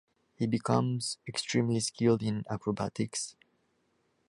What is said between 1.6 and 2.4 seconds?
skilled